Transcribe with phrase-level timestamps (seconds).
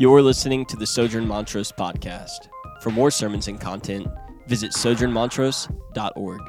[0.00, 2.48] You're listening to the Sojourn Montrose podcast.
[2.80, 4.08] For more sermons and content,
[4.46, 6.40] visit sojournmontrose.org.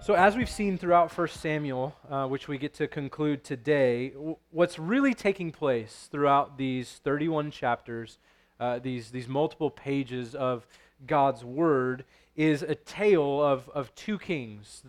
[0.00, 4.36] So, as we've seen throughout 1 Samuel, uh, which we get to conclude today, w-
[4.52, 8.18] what's really taking place throughout these 31 chapters,
[8.60, 10.64] uh, these, these multiple pages of
[11.08, 12.04] God's Word,
[12.36, 14.84] is a tale of, of two kings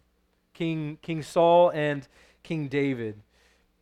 [0.53, 2.07] King, King Saul and
[2.43, 3.23] King David.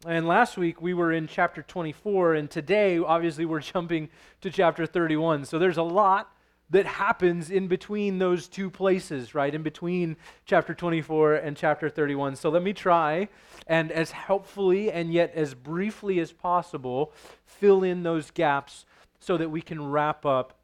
[0.05, 4.09] And last week we were in chapter 24, and today, obviously, we're jumping
[4.41, 5.45] to chapter 31.
[5.45, 6.31] So there's a lot
[6.70, 9.53] that happens in between those two places, right?
[9.53, 12.36] In between chapter 24 and chapter 31.
[12.36, 13.30] So let me try
[13.67, 17.14] and as helpfully and yet as briefly as possible
[17.45, 18.86] fill in those gaps
[19.20, 20.58] so that we can wrap up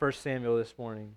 [0.00, 1.14] 1 Samuel this morning.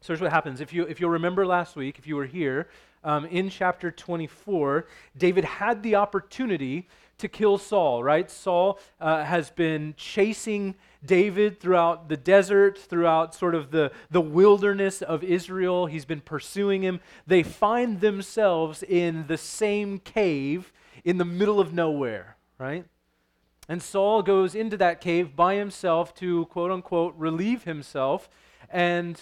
[0.00, 0.60] So here's what happens.
[0.60, 2.68] If, you, if you'll remember last week, if you were here,
[3.04, 6.88] um, in chapter 24, David had the opportunity
[7.18, 8.30] to kill Saul, right?
[8.30, 15.02] Saul uh, has been chasing David throughout the desert, throughout sort of the, the wilderness
[15.02, 15.86] of Israel.
[15.86, 17.00] He's been pursuing him.
[17.26, 20.72] They find themselves in the same cave
[21.04, 22.84] in the middle of nowhere, right?
[23.68, 28.28] And Saul goes into that cave by himself to, quote unquote, relieve himself.
[28.68, 29.20] And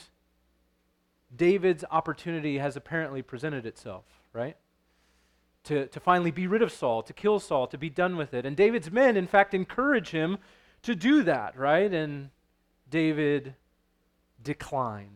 [1.34, 4.56] David's opportunity has apparently presented itself, right?
[5.64, 8.46] To, to finally be rid of Saul, to kill Saul, to be done with it.
[8.46, 10.38] And David's men, in fact, encourage him
[10.82, 11.92] to do that, right?
[11.92, 12.30] And
[12.88, 13.54] David
[14.42, 15.10] declines.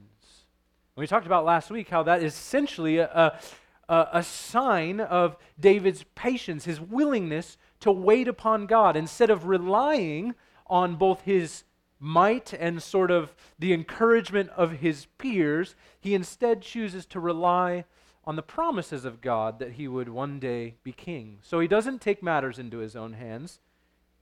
[0.97, 3.41] We talked about last week how that is essentially a,
[3.89, 10.35] a, a sign of David's patience, his willingness to wait upon God instead of relying
[10.67, 11.65] on both his
[12.05, 15.75] might and sort of the encouragement of his peers.
[15.99, 17.85] He instead chooses to rely
[18.27, 21.39] on the promises of God that he would one day be king.
[21.41, 23.59] So he doesn't take matters into his own hands.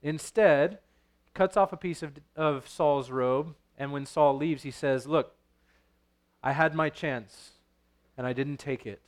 [0.01, 0.79] Instead,
[1.35, 5.35] cuts off a piece of, of Saul's robe, and when Saul leaves, he says, Look,
[6.41, 7.51] I had my chance,
[8.17, 9.03] and I didn't take it.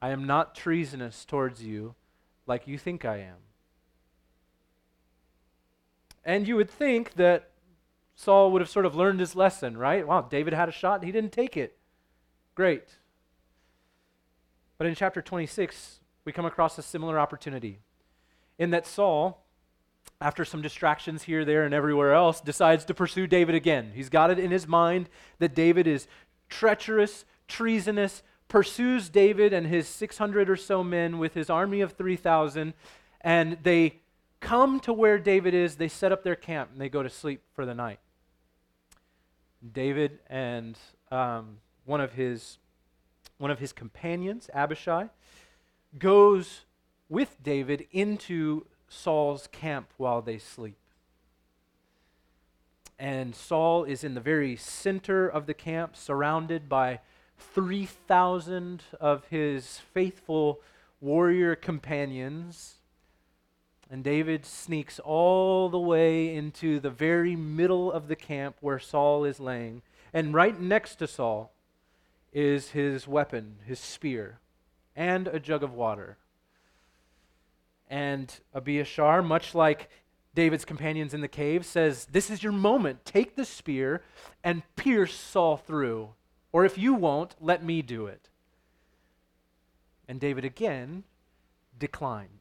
[0.00, 1.96] I am not treasonous towards you
[2.46, 3.38] like you think I am.
[6.24, 7.50] And you would think that
[8.18, 10.04] Saul would have sort of learned his lesson, right?
[10.04, 11.78] Wow, David had a shot, and he didn't take it.
[12.56, 12.96] Great.
[14.76, 17.78] But in chapter 26, we come across a similar opportunity
[18.58, 19.44] in that Saul
[20.20, 23.92] after some distractions here, there, and everywhere else, decides to pursue David again.
[23.94, 25.08] He's got it in his mind
[25.38, 26.08] that David is
[26.48, 32.74] treacherous, treasonous, pursues David and his 600 or so men with his army of 3,000,
[33.20, 34.00] and they
[34.40, 37.42] come to where David is, they set up their camp, and they go to sleep
[37.54, 38.00] for the night.
[39.72, 40.78] David and
[41.10, 42.58] um, one of his
[43.38, 45.08] one of his companions, Abishai,
[45.96, 46.62] goes
[47.08, 50.76] with David into Saul's camp while they sleep.
[52.98, 56.98] And Saul is in the very center of the camp, surrounded by
[57.38, 60.60] 3,000 of his faithful
[61.00, 62.77] warrior companions.
[63.90, 69.24] And David sneaks all the way into the very middle of the camp where Saul
[69.24, 69.82] is laying.
[70.12, 71.52] And right next to Saul
[72.32, 74.40] is his weapon, his spear,
[74.94, 76.18] and a jug of water.
[77.88, 79.88] And Abiashar, much like
[80.34, 83.06] David's companions in the cave, says, This is your moment.
[83.06, 84.02] Take the spear
[84.44, 86.10] and pierce Saul through.
[86.52, 88.28] Or if you won't, let me do it.
[90.06, 91.04] And David again
[91.78, 92.37] declines.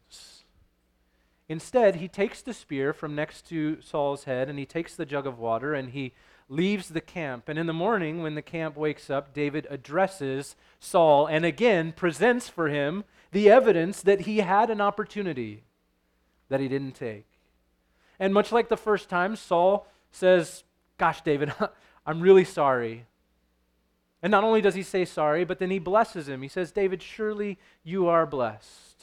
[1.50, 5.26] Instead, he takes the spear from next to Saul's head and he takes the jug
[5.26, 6.14] of water and he
[6.50, 7.48] leaves the camp.
[7.48, 12.50] And in the morning, when the camp wakes up, David addresses Saul and again presents
[12.50, 15.64] for him the evidence that he had an opportunity
[16.50, 17.28] that he didn't take.
[18.20, 20.64] And much like the first time, Saul says,
[20.98, 21.54] Gosh, David,
[22.06, 23.06] I'm really sorry.
[24.22, 26.42] And not only does he say sorry, but then he blesses him.
[26.42, 28.97] He says, David, surely you are blessed.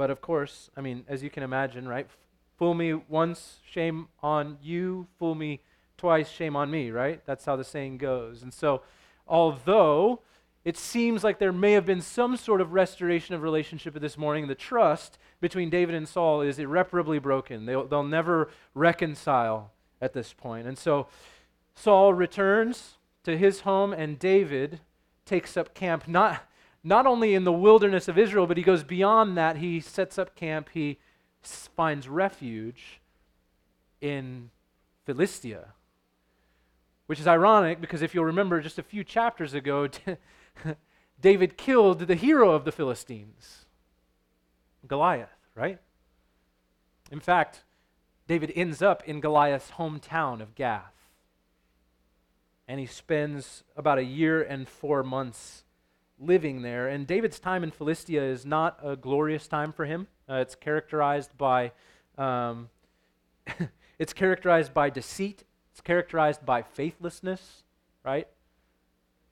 [0.00, 2.06] But of course, I mean, as you can imagine, right?
[2.56, 5.08] Fool me once, shame on you.
[5.18, 5.60] Fool me
[5.98, 7.20] twice, shame on me, right?
[7.26, 8.42] That's how the saying goes.
[8.42, 8.80] And so,
[9.28, 10.22] although
[10.64, 14.46] it seems like there may have been some sort of restoration of relationship this morning.
[14.46, 17.66] The trust between David and Saul is irreparably broken.
[17.66, 19.70] They'll, they'll never reconcile
[20.00, 20.66] at this point.
[20.66, 21.08] And so
[21.74, 24.80] Saul returns to his home, and David
[25.26, 26.46] takes up camp not,
[26.82, 29.56] not only in the wilderness of Israel, but he goes beyond that.
[29.56, 30.98] He sets up camp, he
[31.42, 33.00] finds refuge
[34.00, 34.50] in
[35.04, 35.74] Philistia.
[37.06, 39.88] Which is ironic because if you'll remember just a few chapters ago,
[41.20, 43.66] David killed the hero of the Philistines,
[44.86, 45.80] Goliath, right?
[47.10, 47.64] In fact,
[48.28, 50.94] David ends up in Goliath's hometown of Gath.
[52.68, 55.64] And he spends about a year and four months
[56.20, 56.88] living there.
[56.88, 60.06] And David's time in Philistia is not a glorious time for him.
[60.28, 61.72] Uh, it's characterized by
[62.18, 62.68] um,
[63.98, 65.44] it's characterized by deceit.
[65.72, 67.64] It's characterized by faithlessness,
[68.04, 68.28] right?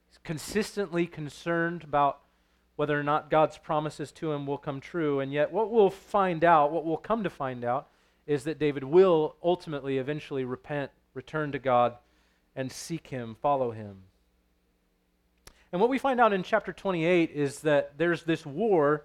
[0.09, 2.21] He's consistently concerned about
[2.77, 5.21] whether or not God's promises to him will come true.
[5.21, 7.89] And yet, what we'll find out, what we'll come to find out,
[8.27, 11.97] is that David will ultimately, eventually repent, return to God,
[12.55, 14.03] and seek him, follow him.
[15.73, 19.05] And what we find out in chapter 28 is that there's this war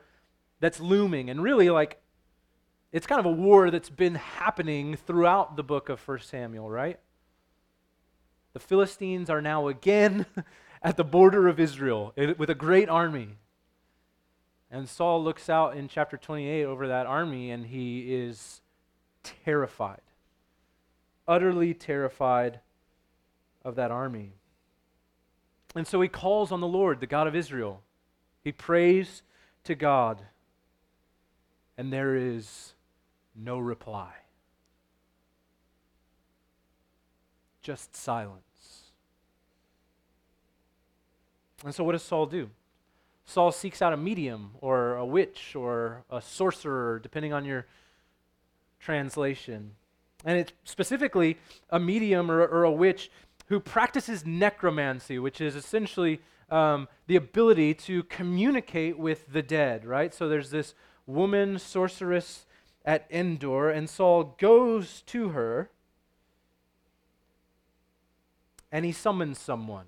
[0.60, 1.30] that's looming.
[1.30, 2.02] And really, like,
[2.92, 7.00] it's kind of a war that's been happening throughout the book of 1 Samuel, right?
[8.54, 10.26] The Philistines are now again
[10.82, 13.38] at the border of Israel eh, with a great army.
[14.70, 18.62] And Saul looks out in chapter 28 over that army and he is
[19.44, 20.02] terrified,
[21.28, 22.60] utterly terrified
[23.64, 24.34] of that army.
[25.76, 27.82] And so he calls on the Lord, the God of Israel.
[28.44, 29.24] He prays
[29.64, 30.22] to God,
[31.78, 32.74] and there is
[33.36, 34.12] no reply.
[37.62, 38.44] Just silence.
[41.64, 42.50] And so, what does Saul do?
[43.26, 47.66] Saul seeks out a medium or a witch or a sorcerer, depending on your
[48.82, 49.72] translation.
[50.26, 51.38] And it's specifically
[51.70, 53.10] a medium or, or a witch
[53.54, 56.20] who practices necromancy, which is essentially
[56.50, 60.12] um, the ability to communicate with the dead, right?
[60.12, 60.74] So there's this
[61.06, 62.48] woman sorceress
[62.84, 65.70] at Endor, and Saul goes to her
[68.72, 69.86] and he summons someone.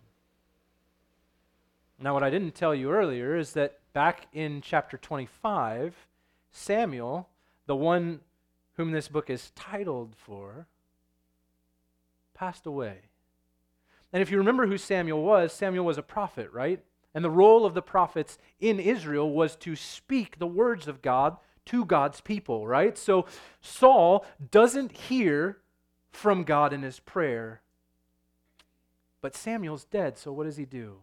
[1.98, 5.96] Now, what I didn't tell you earlier is that back in chapter 25,
[6.52, 7.30] Samuel,
[7.66, 8.20] the one
[8.74, 10.68] whom this book is titled for,
[12.36, 13.06] passed away.
[14.16, 16.82] And if you remember who Samuel was, Samuel was a prophet, right?
[17.14, 21.36] And the role of the prophets in Israel was to speak the words of God
[21.66, 22.98] to God's people, right?
[22.98, 23.26] So
[23.60, 25.58] Saul doesn't hear
[26.12, 27.60] from God in his prayer.
[29.20, 31.00] But Samuel's dead, so what does he do?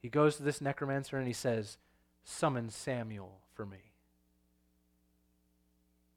[0.00, 1.76] He goes to this necromancer and he says,
[2.22, 3.94] Summon Samuel for me.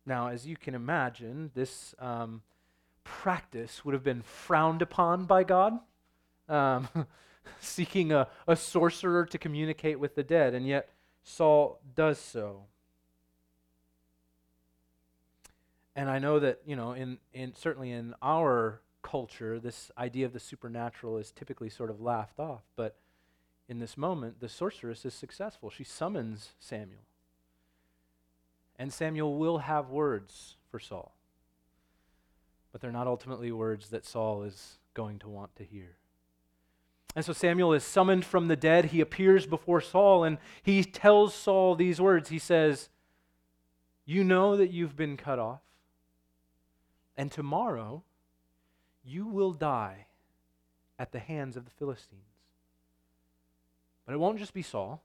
[0.06, 2.44] Now, as you can imagine, this um,
[3.04, 5.80] practice would have been frowned upon by God,
[6.50, 6.88] um,
[7.60, 10.90] seeking a, a sorcerer to communicate with the dead, and yet
[11.24, 12.64] Saul does so.
[15.96, 20.34] And I know that, you know, in, in certainly in our culture, this idea of
[20.34, 22.64] the supernatural is typically sort of laughed off.
[22.76, 22.98] But
[23.70, 25.70] in this moment, the sorceress is successful.
[25.70, 27.06] She summons Samuel.
[28.78, 31.16] And Samuel will have words for Saul.
[32.72, 35.96] But they're not ultimately words that Saul is going to want to hear.
[37.16, 38.86] And so Samuel is summoned from the dead.
[38.86, 42.30] He appears before Saul and he tells Saul these words.
[42.30, 42.90] He says,
[44.06, 45.62] You know that you've been cut off,
[47.16, 48.04] and tomorrow
[49.06, 50.08] you will die
[51.00, 52.22] at the hands of the Philistines.
[54.06, 55.02] But it won't just be Saul,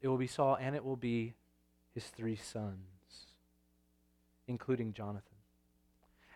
[0.00, 1.34] it will be Saul and it will be
[1.94, 3.26] his three sons,
[4.48, 5.22] including Jonathan.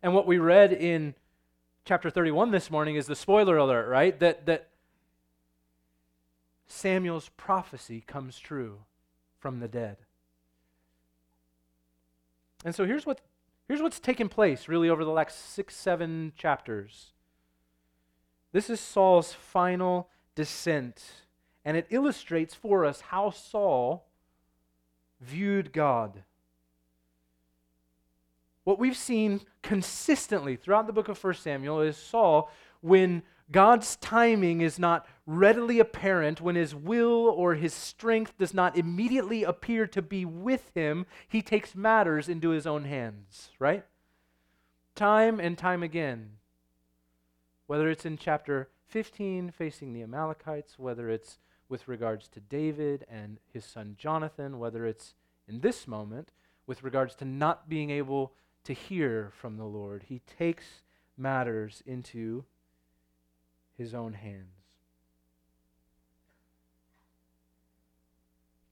[0.03, 1.15] And what we read in
[1.87, 4.19] chapter 31 this morning is the spoiler alert, right?
[4.19, 4.69] That, that
[6.67, 8.81] Samuel's prophecy comes true
[9.39, 9.99] from the dead.
[12.65, 13.21] And so here's what
[13.69, 17.13] here's what's taken place really over the last six, seven chapters.
[18.51, 21.05] This is Saul's final descent,
[21.65, 24.07] and it illustrates for us how Saul
[25.21, 26.25] viewed God.
[28.67, 34.61] What we've seen consistently throughout the book of 1 Samuel is Saul, when God's timing
[34.61, 40.03] is not readily apparent, when his will or his strength does not immediately appear to
[40.03, 43.85] be with him, he takes matters into his own hands, right?
[44.97, 46.33] Time and time again.
[47.69, 53.39] Whether it's in chapter 15 facing the Amalekites, whether it's with regards to David and
[53.53, 55.15] his son Jonathan, whether it's
[55.47, 56.33] in this moment
[56.67, 58.33] with regards to not being able
[58.67, 60.05] to hear from the Lord.
[60.09, 60.83] He takes
[61.17, 62.45] matters into
[63.79, 64.51] his own hands.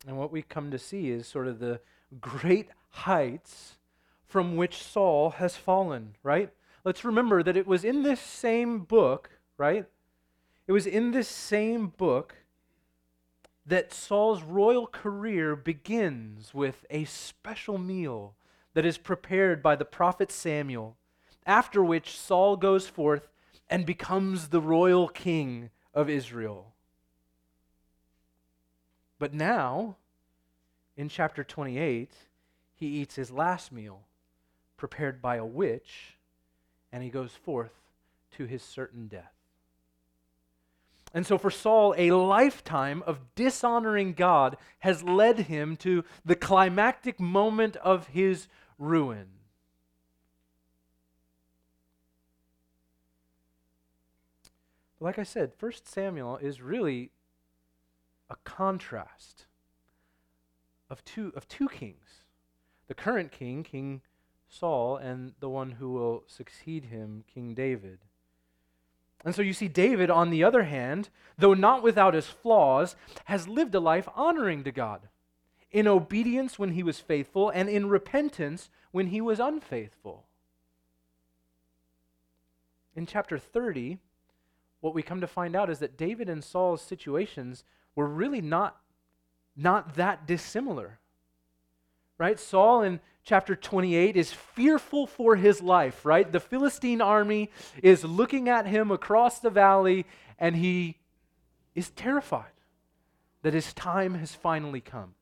[0.06, 1.80] And what we come to see is sort of the
[2.20, 3.76] great heights
[4.26, 6.50] from which Saul has fallen, right?
[6.84, 9.86] Let's remember that it was in this same book, right?
[10.66, 12.34] It was in this same book
[13.64, 18.34] that Saul's royal career begins with a special meal
[18.74, 20.96] that is prepared by the prophet Samuel,
[21.46, 23.28] after which Saul goes forth
[23.70, 26.74] and becomes the royal king of Israel.
[29.18, 29.96] But now,
[30.96, 32.12] in chapter 28,
[32.74, 34.02] he eats his last meal,
[34.76, 36.16] prepared by a witch,
[36.92, 37.72] and he goes forth
[38.36, 39.32] to his certain death.
[41.14, 47.20] And so, for Saul, a lifetime of dishonoring God has led him to the climactic
[47.20, 49.26] moment of his ruin.
[55.00, 57.10] Like I said, 1 Samuel is really
[58.30, 59.46] a contrast
[60.88, 62.22] of two, of two kings
[62.86, 64.02] the current king, King
[64.48, 68.00] Saul, and the one who will succeed him, King David.
[69.24, 73.48] And so you see, David, on the other hand, though not without his flaws, has
[73.48, 75.08] lived a life honoring to God,
[75.74, 80.24] in obedience when he was faithful, and in repentance when he was unfaithful.
[82.94, 83.98] In chapter 30,
[84.80, 87.64] what we come to find out is that David and Saul's situations
[87.96, 88.76] were really not,
[89.56, 91.00] not that dissimilar.
[92.18, 92.38] Right?
[92.38, 96.30] Saul in chapter 28 is fearful for his life, right?
[96.30, 97.50] The Philistine army
[97.82, 100.06] is looking at him across the valley,
[100.38, 100.98] and he
[101.74, 102.52] is terrified
[103.42, 105.16] that his time has finally come.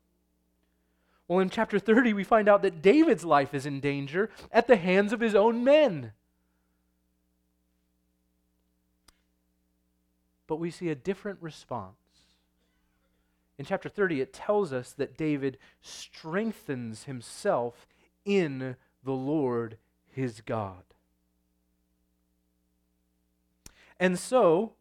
[1.28, 4.76] Well, in chapter 30, we find out that David's life is in danger at the
[4.76, 6.12] hands of his own men.
[10.46, 11.96] But we see a different response.
[13.58, 17.86] In chapter 30, it tells us that David strengthens himself
[18.24, 19.78] in the Lord
[20.10, 20.82] his God.
[23.98, 24.72] And so,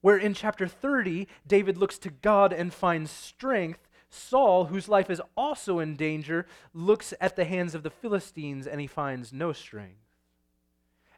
[0.00, 5.20] where in chapter 30, David looks to God and finds strength, Saul, whose life is
[5.36, 10.00] also in danger, looks at the hands of the Philistines and he finds no strength.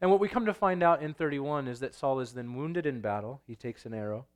[0.01, 2.87] And what we come to find out in 31 is that Saul is then wounded
[2.87, 3.43] in battle.
[3.47, 4.27] He takes an arrow.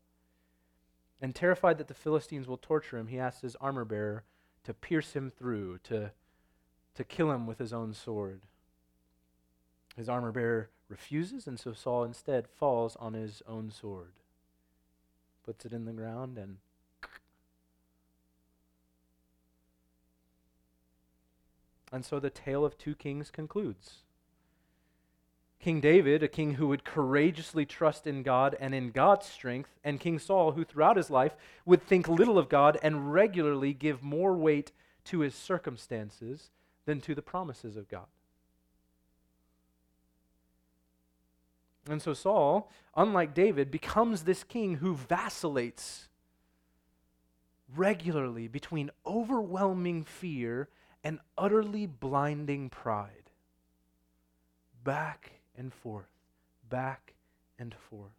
[1.21, 4.25] And terrified that the Philistines will torture him, he asks his armor bearer
[4.65, 6.11] to pierce him through, to,
[6.95, 8.43] to kill him with his own sword.
[9.97, 14.13] His armor bearer refuses, and so Saul instead falls on his own sword,
[15.45, 16.59] puts it in the ground, and
[21.95, 23.99] And so the tale of two kings concludes.
[25.61, 30.01] King David, a king who would courageously trust in God and in God's strength, and
[30.01, 34.35] King Saul, who throughout his life would think little of God and regularly give more
[34.35, 34.73] weight
[35.05, 36.51] to his circumstances
[36.85, 38.07] than to the promises of God.
[41.89, 46.09] And so Saul, unlike David, becomes this king who vacillates
[47.77, 50.69] regularly between overwhelming fear
[51.05, 53.31] and utterly blinding pride.
[54.83, 56.09] Back and forth,
[56.69, 57.15] back
[57.59, 58.11] and forth.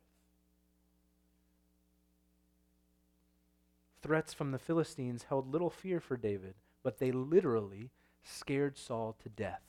[4.01, 7.89] Threats from the Philistines held little fear for David, but they literally
[8.23, 9.61] scared Saul to death.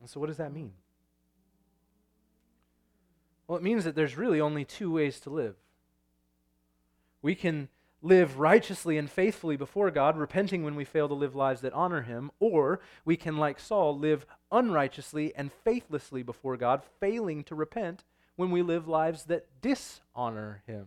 [0.00, 0.72] And so, what does that mean?
[3.46, 5.56] Well, it means that there's really only two ways to live.
[7.20, 7.68] We can
[8.02, 12.02] live righteously and faithfully before God, repenting when we fail to live lives that honor
[12.02, 18.04] Him, or we can, like Saul, live unrighteously and faithlessly before God, failing to repent
[18.34, 20.86] when we live lives that dishonor Him.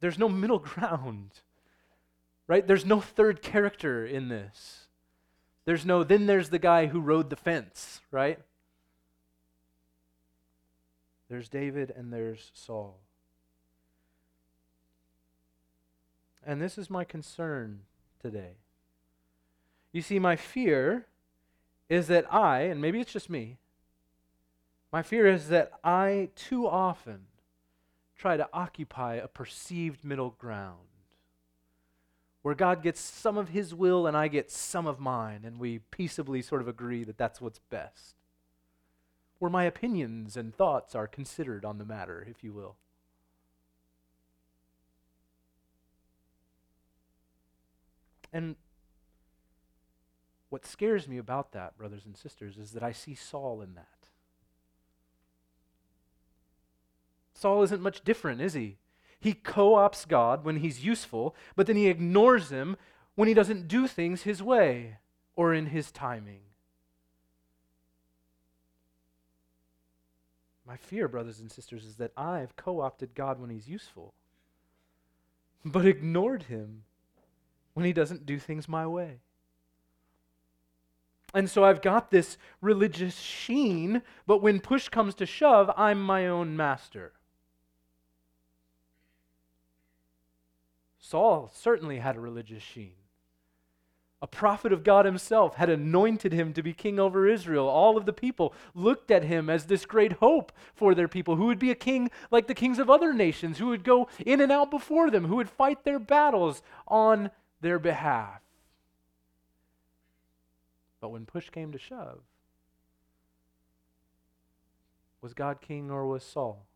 [0.00, 1.30] There's no middle ground,
[2.48, 2.66] right?
[2.66, 4.86] There's no third character in this.
[5.66, 8.40] There's no, then there's the guy who rode the fence, right?
[11.28, 12.98] There's David and there's Saul.
[16.44, 17.80] And this is my concern
[18.20, 18.56] today.
[19.92, 21.06] You see, my fear
[21.88, 23.58] is that I, and maybe it's just me,
[24.92, 27.26] my fear is that I too often
[28.16, 30.78] try to occupy a perceived middle ground
[32.42, 35.80] where God gets some of his will and I get some of mine, and we
[35.90, 38.14] peaceably sort of agree that that's what's best.
[39.38, 42.76] Where my opinions and thoughts are considered on the matter, if you will.
[48.32, 48.56] And
[50.48, 53.86] what scares me about that, brothers and sisters, is that I see Saul in that.
[57.34, 58.76] Saul isn't much different, is he?
[59.18, 62.76] He co opts God when he's useful, but then he ignores him
[63.14, 64.98] when he doesn't do things his way
[65.36, 66.40] or in his timing.
[70.70, 74.14] My fear, brothers and sisters, is that I've co opted God when He's useful,
[75.64, 76.84] but ignored Him
[77.80, 79.20] when He doesn't do things my way.
[81.32, 86.26] And so I've got this religious sheen, but when push comes to shove, I'm my
[86.26, 87.12] own master.
[90.98, 92.92] Saul certainly had a religious sheen.
[94.22, 97.66] A prophet of God himself had anointed him to be king over Israel.
[97.66, 101.46] All of the people looked at him as this great hope for their people, who
[101.46, 104.52] would be a king like the kings of other nations, who would go in and
[104.52, 107.30] out before them, who would fight their battles on
[107.60, 108.40] their behalf.
[111.00, 112.20] But when push came to shove,
[115.20, 116.66] was God king or was Saul?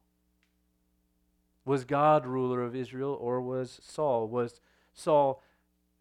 [1.65, 4.29] Was God ruler of Israel or was Saul?
[4.29, 4.61] Was
[4.93, 5.43] Saul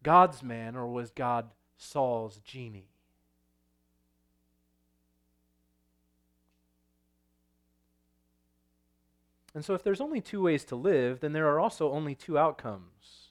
[0.02, 2.88] God's man or was God Saul's genie?
[9.54, 12.36] And so, if there's only two ways to live, then there are also only two
[12.36, 13.23] outcomes.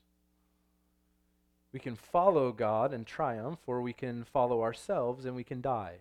[1.73, 5.97] We can follow God and triumph, or we can follow ourselves and we can die.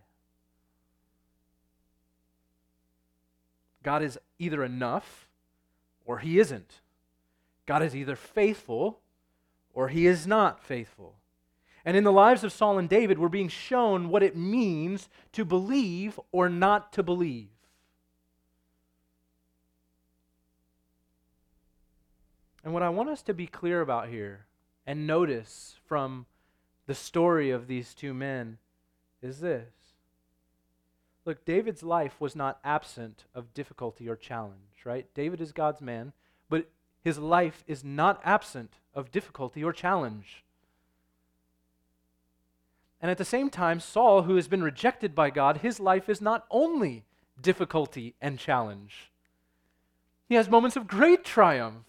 [3.83, 5.27] God is either enough
[6.05, 6.81] or he isn't.
[7.65, 9.01] God is either faithful
[9.73, 11.15] or he is not faithful.
[11.85, 15.45] And in the lives of Saul and David, we're being shown what it means to
[15.45, 17.49] believe or not to believe.
[22.63, 24.47] And what I want us to be clear about here
[24.87, 26.27] and notice from
[26.87, 28.59] the story of these two men
[29.21, 29.71] is this.
[31.25, 35.07] Look, David's life was not absent of difficulty or challenge, right?
[35.15, 36.13] David is God's man,
[36.49, 36.69] but
[37.03, 40.45] his life is not absent of difficulty or challenge.
[43.01, 46.21] And at the same time, Saul, who has been rejected by God, his life is
[46.21, 47.05] not only
[47.41, 49.11] difficulty and challenge.
[50.29, 51.85] He has moments of great triumph.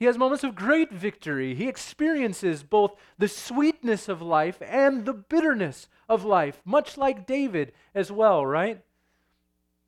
[0.00, 1.54] He has moments of great victory.
[1.54, 7.72] He experiences both the sweetness of life and the bitterness of life, much like David
[7.94, 8.82] as well, right?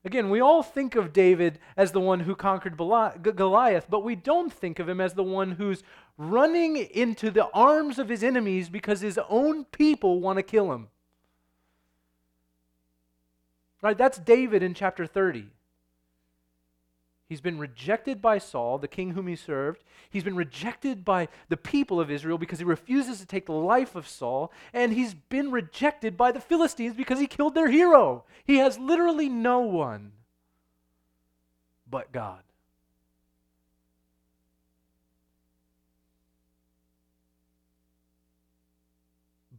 [0.04, 4.52] Again, we all think of David as the one who conquered Goliath, but we don't
[4.52, 5.82] think of him as the one who's
[6.18, 10.88] running into the arms of his enemies because his own people want to kill him.
[13.80, 13.96] Right?
[13.96, 15.46] That's David in chapter 30.
[17.32, 19.84] He's been rejected by Saul, the king whom he served.
[20.10, 23.96] He's been rejected by the people of Israel because he refuses to take the life
[23.96, 24.52] of Saul.
[24.74, 28.24] And he's been rejected by the Philistines because he killed their hero.
[28.44, 30.12] He has literally no one
[31.88, 32.42] but God.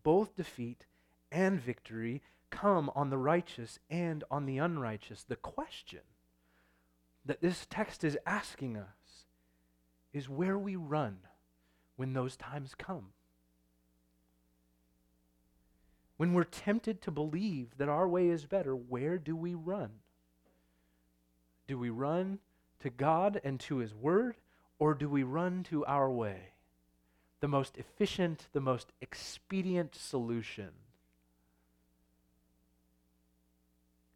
[0.04, 0.86] Both defeat
[1.32, 5.24] and victory come on the righteous and on the unrighteous.
[5.24, 6.02] The question
[7.26, 9.26] that this text is asking us
[10.12, 11.18] is where we run
[11.96, 13.10] when those times come.
[16.18, 19.92] When we're tempted to believe that our way is better, where do we run?
[21.68, 22.40] Do we run
[22.82, 24.36] to God and to His Word,
[24.78, 26.54] or do we run to our way?
[27.40, 30.70] The most efficient, the most expedient solution.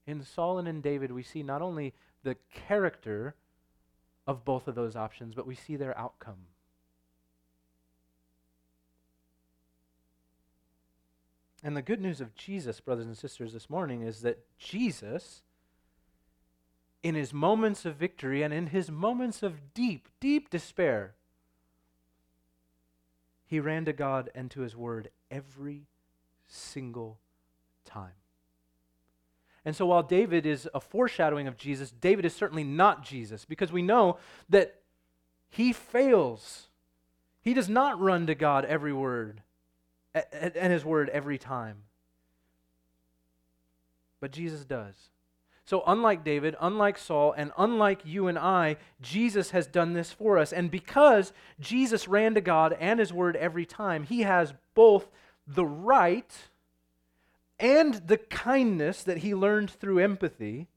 [0.06, 2.36] In Saul and in David, we see not only the
[2.68, 3.36] character
[4.26, 6.48] of both of those options, but we see their outcome.
[11.64, 15.42] And the good news of Jesus, brothers and sisters, this morning is that Jesus,
[17.02, 21.16] in his moments of victory and in his moments of deep, deep despair,
[23.46, 25.88] he ran to God and to his word every
[26.48, 27.20] single
[27.86, 28.14] time.
[29.68, 33.70] And so while David is a foreshadowing of Jesus, David is certainly not Jesus because
[33.70, 34.16] we know
[34.48, 34.76] that
[35.50, 36.70] he fails.
[37.42, 39.42] He does not run to God every word
[40.32, 41.80] and his word every time.
[44.22, 44.96] But Jesus does.
[45.66, 50.38] So, unlike David, unlike Saul, and unlike you and I, Jesus has done this for
[50.38, 50.54] us.
[50.54, 55.12] And because Jesus ran to God and his word every time, he has both
[55.46, 56.34] the right
[57.60, 60.68] and the kindness that he learned through empathy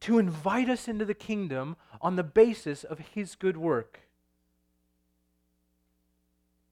[0.00, 4.00] to invite us into the kingdom on the basis of his good work.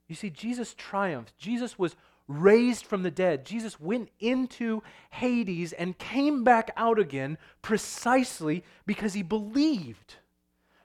[0.09, 1.37] You see, Jesus triumphed.
[1.37, 1.96] Jesus was
[2.29, 3.44] raised from the dead.
[3.44, 10.14] Jesus went into Hades and came back out again precisely because he believed.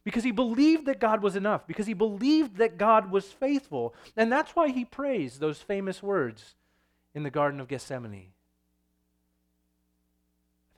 [0.03, 3.93] Because he believed that God was enough, because he believed that God was faithful.
[4.17, 6.55] And that's why he prays those famous words
[7.13, 8.29] in the Garden of Gethsemane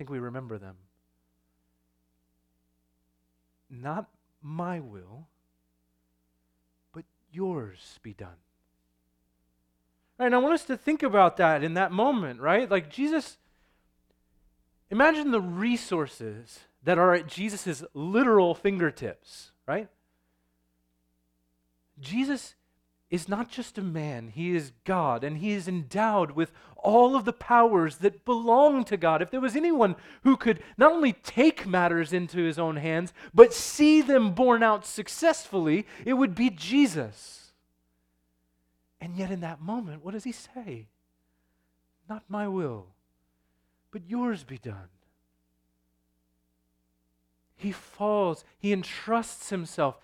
[0.04, 0.76] think we remember them.
[3.70, 4.10] Not
[4.42, 5.30] my will,
[6.92, 8.36] but yours be done.
[10.20, 12.70] Right, and I want us to think about that in that moment, right?
[12.70, 13.38] Like Jesus,
[14.92, 19.88] imagine the resources that are at Jesus' literal fingertips, right?
[22.02, 22.56] Jesus
[23.14, 27.26] is not just a man, he is God, and he is endowed with all of
[27.26, 29.22] the powers that belong to God.
[29.22, 33.54] If there was anyone who could not only take matters into his own hands, but
[33.54, 37.52] see them borne out successfully, it would be Jesus.
[39.00, 40.88] And yet, in that moment, what does he say?
[42.10, 42.88] Not my will,
[43.92, 44.90] but yours be done.
[47.56, 50.00] He falls, he entrusts himself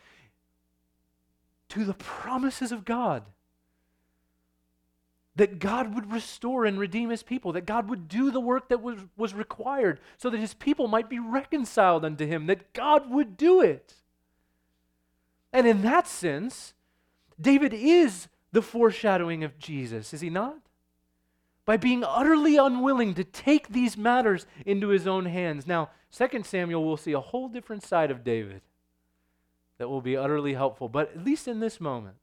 [1.69, 3.23] to the promises of God.
[5.35, 8.81] That God would restore and redeem his people, that God would do the work that
[8.81, 13.37] was, was required so that his people might be reconciled unto him, that God would
[13.37, 13.95] do it.
[15.53, 16.73] And in that sense,
[17.39, 20.57] David is the foreshadowing of Jesus, is he not?
[21.65, 25.67] By being utterly unwilling to take these matters into his own hands.
[25.67, 28.61] Now, 2 Samuel will see a whole different side of David
[29.79, 30.87] that will be utterly helpful.
[30.87, 32.17] But at least in this moment,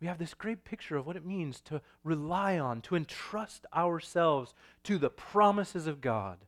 [0.00, 4.54] we have this great picture of what it means to rely on, to entrust ourselves
[4.84, 6.38] to the promises of God.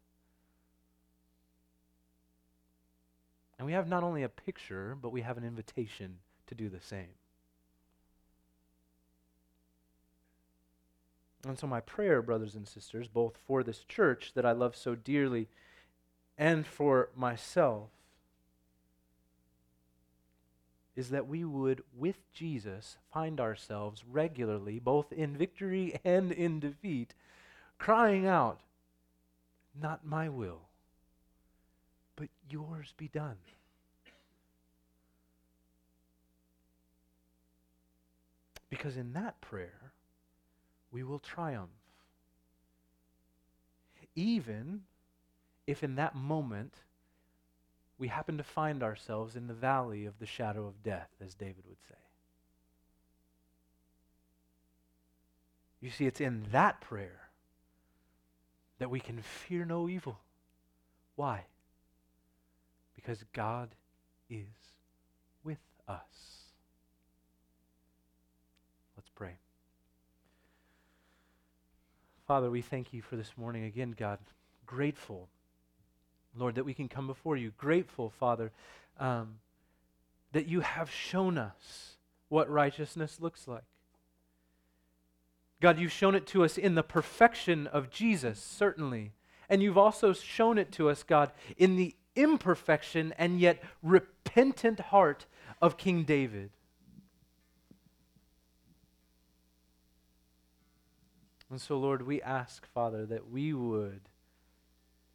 [3.58, 6.80] And we have not only a picture, but we have an invitation to do the
[6.80, 7.16] same.
[11.46, 14.94] And so, my prayer, brothers and sisters, both for this church that I love so
[14.94, 15.48] dearly
[16.36, 17.88] and for myself,
[20.98, 27.14] is that we would, with Jesus, find ourselves regularly, both in victory and in defeat,
[27.78, 28.58] crying out,
[29.80, 30.62] Not my will,
[32.16, 33.37] but yours be done.
[38.68, 39.92] Because in that prayer,
[40.90, 41.70] we will triumph.
[44.16, 44.80] Even
[45.64, 46.74] if in that moment
[47.98, 51.64] we happen to find ourselves in the valley of the shadow of death, as David
[51.68, 51.96] would say.
[55.80, 57.28] You see, it's in that prayer
[58.78, 60.18] that we can fear no evil.
[61.16, 61.44] Why?
[62.94, 63.70] Because God
[64.30, 64.46] is
[65.42, 65.58] with
[65.88, 65.98] us.
[68.96, 69.37] Let's pray.
[72.26, 74.18] Father, we thank you for this morning again, God.
[74.66, 75.28] Grateful
[76.38, 77.53] Lord, that we can come before you.
[77.57, 78.53] Grateful, Father,
[78.98, 79.37] um,
[80.33, 81.96] that you have shown us
[82.29, 83.64] what righteousness looks like.
[85.61, 89.12] God, you've shown it to us in the perfection of Jesus, certainly.
[89.48, 95.27] And you've also shown it to us, God, in the imperfection and yet repentant heart
[95.61, 96.51] of King David.
[101.51, 104.03] And so, Lord, we ask, Father, that we would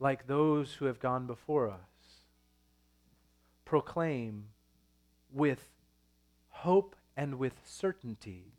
[0.04, 1.80] like those who have gone before us.
[3.64, 4.48] Proclaim
[5.32, 5.70] with
[6.50, 8.52] hope and with certainty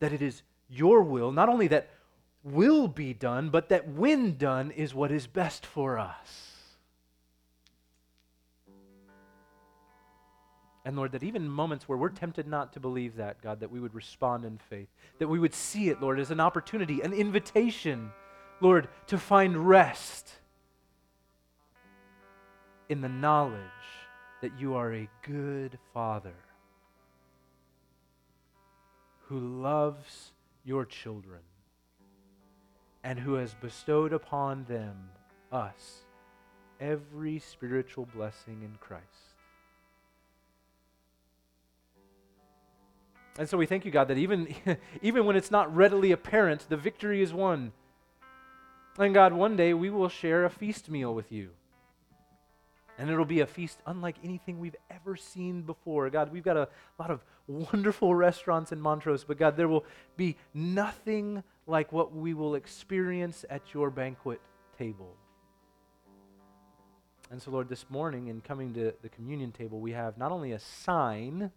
[0.00, 1.88] that it is your will, not only that
[2.44, 6.50] will be done, but that when done is what is best for us.
[10.84, 13.80] And Lord, that even moments where we're tempted not to believe that, God, that we
[13.80, 14.88] would respond in faith,
[15.20, 18.10] that we would see it, Lord, as an opportunity, an invitation
[18.62, 20.30] Lord, to find rest
[22.88, 23.58] in the knowledge
[24.40, 26.36] that you are a good Father
[29.26, 30.30] who loves
[30.64, 31.40] your children
[33.02, 34.96] and who has bestowed upon them,
[35.50, 36.02] us,
[36.80, 39.02] every spiritual blessing in Christ.
[43.40, 44.54] And so we thank you, God, that even,
[45.02, 47.72] even when it's not readily apparent, the victory is won
[48.98, 51.50] and God, one day we will share a feast meal with you.
[52.98, 56.08] And it'll be a feast unlike anything we've ever seen before.
[56.10, 59.84] God, we've got a lot of wonderful restaurants in Montrose, but God, there will
[60.16, 64.40] be nothing like what we will experience at your banquet
[64.78, 65.16] table.
[67.30, 70.52] And so, Lord, this morning in coming to the communion table, we have not only
[70.52, 71.50] a sign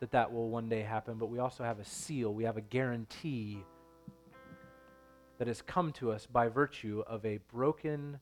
[0.00, 2.34] that that will one day happen, but we also have a seal.
[2.34, 3.64] We have a guarantee
[5.38, 8.18] that has come to us by virtue of a broken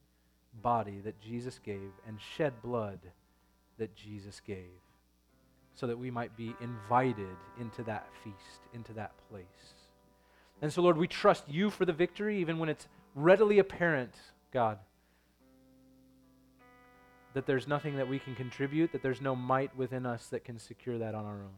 [0.63, 3.01] body that Jesus gave and shed blood
[3.79, 4.81] that Jesus gave,
[5.75, 9.45] so that we might be invited into that feast, into that place.
[10.61, 14.15] And so, Lord, we trust you for the victory, even when it's readily apparent,
[14.53, 14.79] God,
[17.35, 20.59] that there's nothing that we can contribute, that there's no might within us that can
[20.59, 21.57] secure that on our own.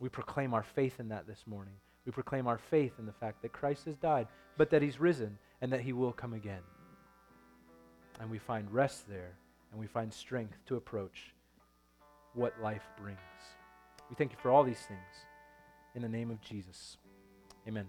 [0.00, 1.74] We proclaim our faith in that this morning.
[2.04, 5.38] We proclaim our faith in the fact that Christ has died, but that he's risen
[5.60, 6.62] and that he will come again.
[8.20, 9.32] And we find rest there,
[9.72, 11.34] and we find strength to approach
[12.34, 13.18] what life brings.
[14.10, 15.00] We thank you for all these things.
[15.94, 16.98] In the name of Jesus.
[17.66, 17.86] Amen.